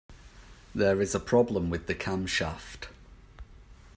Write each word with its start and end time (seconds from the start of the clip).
There 0.73 0.99
is 0.99 1.13
a 1.13 1.19
problem 1.19 1.69
with 1.69 1.85
the 1.85 1.93
camshaft. 1.93 2.87